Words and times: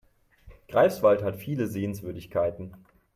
Greifswald 0.67 1.21
hat 1.21 1.35
viele 1.35 1.67
Sehenswürdigkeiten 1.67 2.73